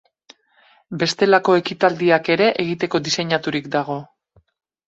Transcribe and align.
Bestelako 1.03 1.57
ekitaldiak 1.59 2.31
ere 2.37 2.47
egiteko 2.65 3.03
diseinaturik 3.09 3.71
dago. 3.77 4.01